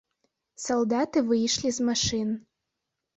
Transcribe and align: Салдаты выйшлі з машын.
Салдаты 0.67 1.21
выйшлі 1.31 1.69
з 1.77 1.85
машын. 1.91 2.33